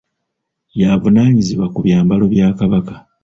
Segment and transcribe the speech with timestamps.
[0.79, 2.93] Y’avunaanyizibwa ku byambalo bya Kabaka.